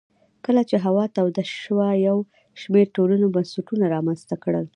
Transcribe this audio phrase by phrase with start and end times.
[0.45, 2.17] کله چې هوا توده شوه یو
[2.61, 4.65] شمېر ټولنو بنسټونه رامنځته کړل